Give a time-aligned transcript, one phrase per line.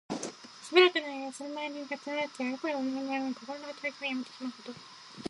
[0.67, 4.71] しばらくの間その場に立ち止まって、あれこれ思いなやみ、こころのはたらきをやめてしまうこと。